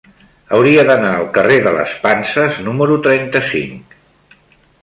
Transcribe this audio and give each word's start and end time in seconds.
Hauria 0.59 0.85
d'anar 0.87 1.11
al 1.17 1.27
carrer 1.35 1.59
de 1.67 1.75
les 1.77 1.93
Panses 2.07 2.57
número 2.71 2.99
trenta-cinc. 3.09 3.99